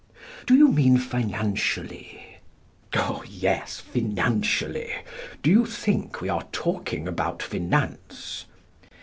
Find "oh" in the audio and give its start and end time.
2.95-3.23